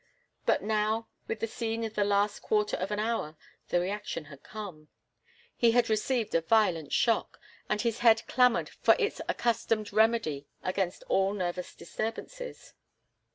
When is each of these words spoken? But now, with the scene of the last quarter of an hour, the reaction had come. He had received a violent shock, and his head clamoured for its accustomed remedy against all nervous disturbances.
But 0.47 0.63
now, 0.63 1.09
with 1.27 1.41
the 1.41 1.47
scene 1.47 1.83
of 1.83 1.93
the 1.93 2.03
last 2.03 2.41
quarter 2.41 2.75
of 2.75 2.89
an 2.89 2.97
hour, 2.97 3.37
the 3.67 3.79
reaction 3.79 4.25
had 4.25 4.41
come. 4.41 4.87
He 5.55 5.73
had 5.73 5.91
received 5.91 6.33
a 6.33 6.41
violent 6.41 6.91
shock, 6.91 7.39
and 7.69 7.79
his 7.81 7.99
head 7.99 8.23
clamoured 8.25 8.69
for 8.81 8.95
its 8.97 9.21
accustomed 9.29 9.93
remedy 9.93 10.47
against 10.63 11.03
all 11.03 11.35
nervous 11.35 11.75
disturbances. 11.75 12.73